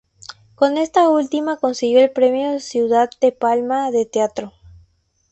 Con 0.55 0.79
esta 0.79 1.07
última 1.09 1.57
consiguió 1.57 1.99
el 1.99 2.09
Premio 2.09 2.59
Ciudad 2.59 3.07
de 3.21 3.31
Palma 3.31 3.91
de 3.91 4.07
Teatro. 4.07 4.51